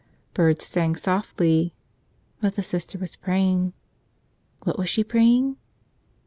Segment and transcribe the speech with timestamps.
[0.33, 1.75] Birds sang softly.
[2.39, 3.73] But the Sister was praying.
[4.63, 5.57] What was she praying?